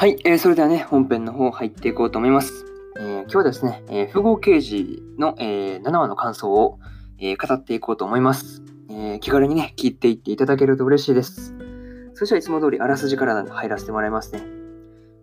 [0.00, 2.64] はい、えー、それではね、本編の方入っていこうと思います。
[2.98, 6.78] えー、今日はですね、えー、符号掲示の、えー、7話の感想を、
[7.18, 11.54] え語っていこうと思います、え気軽にね、聞いていっていただけると嬉しいです。
[12.14, 14.40] それじゃあいつも通りあらすじから入らせてもらいますね。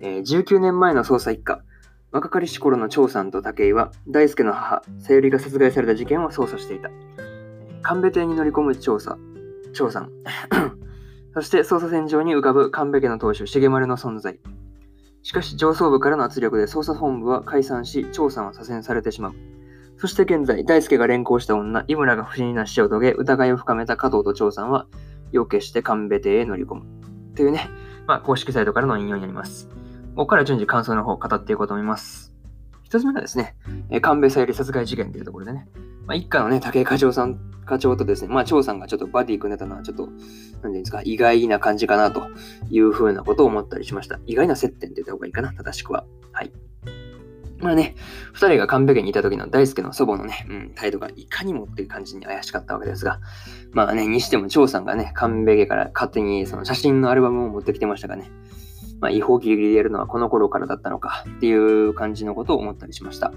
[0.00, 1.62] え19年前の捜査一課、
[2.12, 6.90] 若かりし頃の張さんと武井は、大輔の母、さゆりが殺害された事件を捜査していた。
[7.80, 9.20] 神戸邸に乗り込む張さん、
[9.72, 10.10] 張さん。
[11.32, 14.38] そして捜査線上に浮かぶ神戸家の当主、重丸の存在。
[15.26, 19.34] しかし上層部からの圧力で捜査本部は解散し、調査は左遷されてしまう。
[19.98, 24.86] そして現在、大輔が連行した女、井村が不審な死を遂げ、疑いを深めた加藤と張さんは、
[25.32, 26.84] 夜を決して神戸邸へ乗り込む。
[27.34, 27.68] というね、
[28.06, 29.68] まあ、公式サイトからの引用になります。
[30.14, 32.35] ここから順次感想の方を語っていこうと思います。
[32.86, 33.56] 一つ目がですね
[33.90, 35.66] え、神戸さゆり殺害事件というところでね、
[36.06, 40.20] まあ、一家のね、武井課長さん、課長とですね、まあ、長さんがちょっとバディ組んでたのは、ちょっと、なんてい
[40.66, 42.28] うんですか、意外な感じかなと
[42.70, 44.20] いうふうなことを思ったりしました。
[44.24, 46.04] 意外な接点って言った方がいいかな、正しくは。
[46.30, 46.52] はい。
[47.58, 47.96] まあね、
[48.34, 53.18] 二人が神戸家にいた時の大輔の祖母のね、うん、態度がいかにもっていう感じに怪しかったわけですが、
[53.72, 58.30] まあね、にしても長さんがね、神戸家から勝手にその写真のアルバムを持ってきてましたがね、
[59.00, 63.32] まあ違法ギリギリでやるのはこの頃からだったのかっていう感じのことを思ったりしました。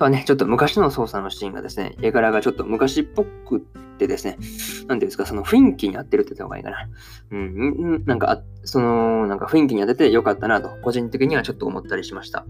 [0.00, 3.60] とはね、ちょっと昔の操作のシーンがですね、絵柄がちょっと昔っぽくっ
[3.98, 6.88] てですね、なんていうんですか、その雰囲気に合ってるって言った方がいいかな。
[7.32, 12.46] うん、なんか、その、なんか雰囲気に当ててよかったなと、個人的にはちょっと思ったりしました。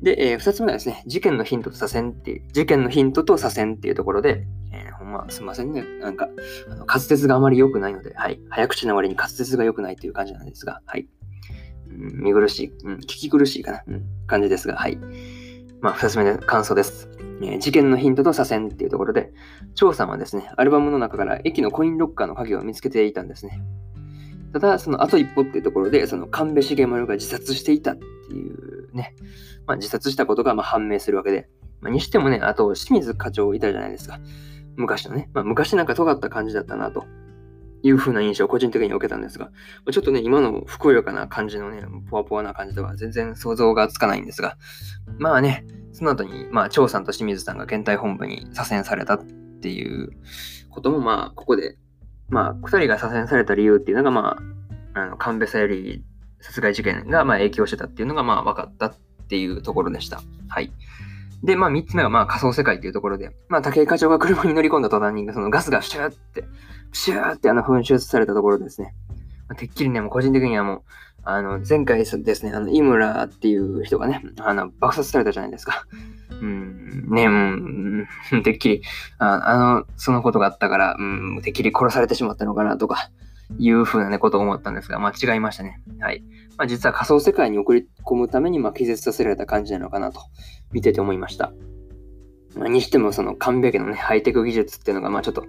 [0.00, 5.84] で、えー、二つ目はですね、事件のヒントと左遷っていう、事件のヒントと左遷っていうところで、えー、ほんますいませんね。
[6.00, 6.30] なんか、
[6.70, 8.40] あの滑舌があまり良くないので、はい。
[8.48, 11.06] 早口な割に滑舌が良くないという感じなんですが、はい。
[11.98, 14.98] うん、見苦しい、うん、聞き苦しいかな、うん、感じですが、はい。
[15.80, 17.08] まあ、二つ目の感想です。
[17.42, 19.32] えー、事件のヒントと左遷っていうところで、
[19.74, 23.60] 張さんはですね、アルバムの中から駅のコインロッカーの鍵を見つけていたんですね。
[24.52, 28.04] ただ、その後一歩っていうところで、その神戸重丸が自殺していたって
[28.34, 29.14] いうね、
[29.66, 31.48] まあ、自殺したことがま判明するわけで、
[31.80, 34.20] まあ、にしてもね、あと清水課長いたじゃないですか。
[34.76, 37.04] 昔のね、まあ、昔なんか尖った感じだったなと。
[37.82, 39.50] いう風な印象を個人的に受けたんですが、
[39.90, 44.56] ちょっとね、今のふくよかな感じのね、ポワポワな感じでは全然想像がつかないんですが、
[45.18, 49.24] まあね、その後に、まあ、張さんと清水さんが検体本部に左遷されたっ
[49.60, 50.10] ていう
[50.70, 51.76] ことも、まあ、ここで、
[52.28, 54.38] まあ、二人が左遷された理由っていうのが、ま
[54.94, 56.04] あ、あの、神戸さゆり
[56.40, 58.94] 殺害事件が、ま、影響してたっていうのが、まあ、分かったっ
[59.28, 60.22] ていうところでした。
[60.48, 60.72] はい。
[61.42, 66.44] で、まあ、三つ目は、まあ、仮想世界っていうところで、まあ、武井課長が車に乗り込んだ途端に、そのガスがシューって、
[66.92, 68.94] シューってあの噴出されたところですね。
[69.48, 70.82] まあ、てっきりね、もう個人的にはもう、
[71.24, 75.86] あの、前回ですね、あの、井村っていう人がね、あの、爆殺されたじゃないですか。
[76.30, 78.82] うん、ね、うん、てっきり、
[79.18, 83.10] ああの、そのことがあったから、うん、てっきり殺されてしまったのかなとか、
[83.58, 85.80] いうふうなね、ことを思ったんですが、間違いましたね。
[86.00, 86.24] はい。
[86.62, 90.20] まあ、実は仮想世界に送り込むために、まあ、気絶させられた感じなのかなと、
[90.70, 91.52] 見てて思いました。
[92.54, 95.44] まあ、にしても、その神戸家のね、ハイテク技術っていうのが、まあ、ちょっと、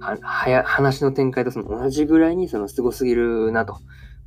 [0.00, 3.78] は、はや、話の展開とその同じぐらいに、その、すごすぎるなと、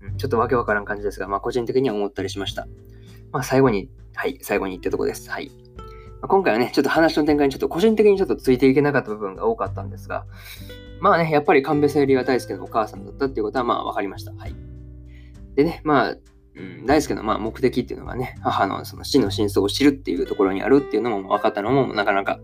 [0.02, 2.70] うん、ちょっとわけわからん感じですが、まあ、個人的には思ったりしました。
[3.34, 5.30] まあ、最後に、はい、最後にってとこです。
[5.30, 5.52] はい。
[6.22, 10.26] ま、今回はね、ちょっと話の展開にちょっと個人的にちょっとついていけなかった部分が多かったんですが、
[11.02, 14.32] まあね、やっぱり神戸さゆりが大好きなお母さんだったっていうことはまあ分かりました。
[14.34, 14.69] はい。
[15.60, 16.16] でね、まあ、
[16.56, 22.40] うん、大輔のまあ目的っていうのがね、母のその死の真相を知るっていうところにあるっていうのも分かったのも、なかなか、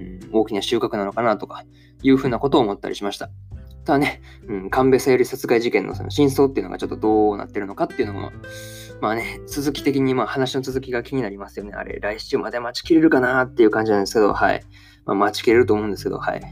[0.00, 1.62] うん、大きな収穫なのかなとか
[2.02, 3.28] いうふうなことを思ったりしました。
[3.84, 8.32] ただね、うん、神戸さゆり殺害事件のその真相っていうのがちょっとどうなってるのかっていうのも、
[9.02, 11.72] まあね、続き的にまあ話の続きが気になりますよね。
[11.74, 14.62] あれ、来週まで待ちきれるかなっていう感じなんですけど、はい。
[15.04, 16.42] まあ、待ちきれると思うんですけど、はい。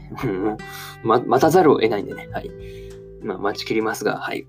[1.03, 2.51] ま、待たざるを得ないんでね、はい。
[3.23, 4.45] まあ、待ちきりますが、はい。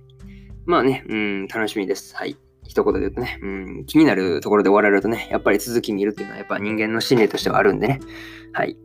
[0.67, 2.15] まあね、うん、楽しみです。
[2.17, 2.37] はい。
[2.67, 8.01] 一言で言うとね、うん、気になるところで終わられるとね、やっぱり続き見るっていうのはやっぱ人間の心理としてはあるんでね。
[8.53, 8.77] はい。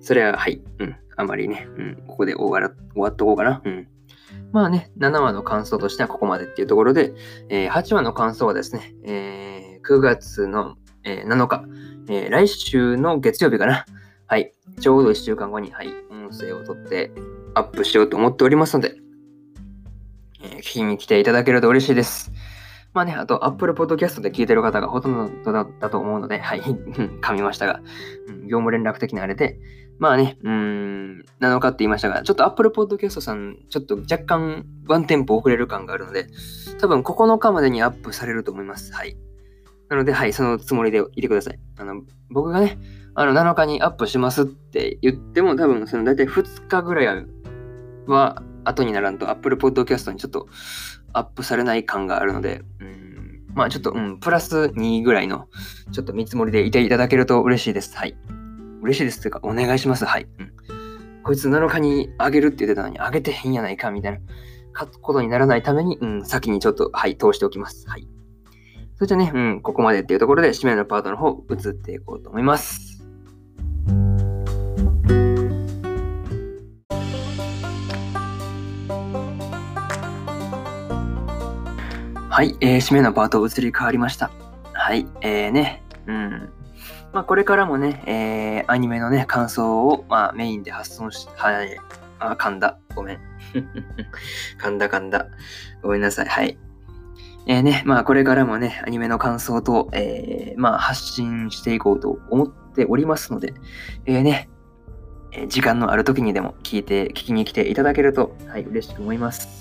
[0.00, 0.62] それは、はい。
[0.78, 0.96] うん。
[1.16, 2.02] あまりね、うん。
[2.06, 3.60] ここで終わら終わっとこうかな。
[3.64, 3.88] うん。
[4.52, 7.12] まあね、7話の感想としてはここまでっていうところで、
[7.48, 11.64] えー、8話の感想はですね、えー、9月の、えー、7日、
[12.08, 13.84] えー、来週の月曜日かな。
[14.26, 14.52] はい。
[14.80, 15.88] ちょうど1週間後に、はい。
[16.10, 17.12] 音声を撮って
[17.54, 18.94] アップしようと思っておりますので、
[20.60, 22.32] 聞きに来ていただけると嬉しいです。
[22.92, 26.60] まあね、あと、Apple Podcast で聞いてる方がほとんどだったと思うので、はい、
[27.22, 27.80] 噛みましたが、
[28.26, 29.60] うん、業務連絡的なあれで、
[29.98, 36.26] まあね、うん、7日って言いましたが、ちょっと Apple Podcast さん、ちょっと若干ワンテンポ遅れる感があるので、
[36.80, 38.92] 多分9日までにアップされると思います。
[38.92, 39.16] はい。
[39.88, 41.58] なので、はい、そのつもりでいてください。
[41.76, 42.78] あの、僕がね、
[43.14, 47.26] あの、7日にアップしますって言っても、多分、その大体2日ぐらい
[48.06, 50.48] は後にならんと Apple Podcast にちょっと
[51.12, 55.48] アップされない感があるので、うん、まあちょっと、うん、プラス2ぐらいの、
[55.92, 57.96] ちょっと見積もりでいていただけると嬉しいです。
[57.96, 58.16] はい。
[58.82, 60.04] 嬉しいですというか、お願いします。
[60.04, 60.26] はい。
[60.38, 60.52] うん。
[61.22, 64.18] こいつ7日にあげるって言ってたのに、あげてへんやないか、みたいな
[65.02, 67.88] ことにならないために、うん、先にちょっと、はい、通しておきます。
[67.88, 68.06] はい。
[68.96, 72.89] それじゃね、うん、ここまでっていうところで、締めのパートの方、移っていこうと思います。
[82.40, 84.30] はい、えー、締めのパート移り変わりました。
[84.72, 86.50] はい、えーね、うん。
[87.12, 91.76] まあ、これからもね、えー、アニメのね、感想を、まあ、メインで発送し、はい、
[92.18, 92.78] あ、噛んだ。
[92.94, 93.20] ごめん。
[94.58, 95.26] 噛んだ噛んだ。
[95.82, 96.28] ごめんなさい。
[96.28, 96.56] はい。
[97.46, 103.52] えー、ね、まあ、これからもね、アニメの感想と、えー、まあ、発信していこうと思っておりますので、
[104.06, 104.48] えー、ね、
[105.32, 109.60] え時間のある時にでも聞いて、聞きに来ていただけると、はい、嬉しく思います。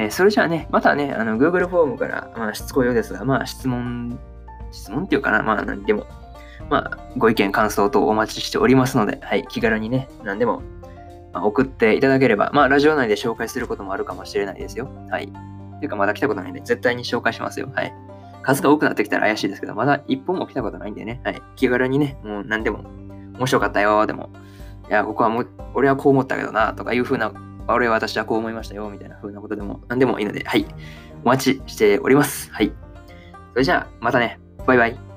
[0.00, 4.18] えー、それじゃあね、またね、あの Google フォームから、まあ、しつこいようですが、まあ、質問、
[4.72, 6.06] 質問っていうかな、まあ、何でも、
[6.70, 10.62] まあ、ご意見、感想等お待ちしておりますので、はい、気軽にね、何でも、
[11.34, 14.88] まあ、送っていただければ、まあ、ラジオ内で紹介することもあるかもしれないですよ。
[15.10, 15.26] はい。
[15.80, 17.68] ていうか、まだ来たことないんで、絶対に紹介しますよ。
[17.74, 17.92] はい。
[18.42, 21.42] 数が多くなってきたら怪しいですけど、まだ一本も来たことないんでね、はい。
[21.56, 22.84] 気軽にね、もう何でも、
[23.36, 24.30] 面白かったよ、でも、
[24.88, 27.32] いや、ここはもう、俺はこう思ったけどな、とかいう風な
[27.68, 30.66] 俺は私はこう思いましたよ、みたいな風なことでも何でもいいので、はい。
[31.24, 32.50] お待ちしております。
[32.52, 32.72] はい。
[33.52, 34.38] それじゃあ、またね。
[34.66, 35.09] バイバイ。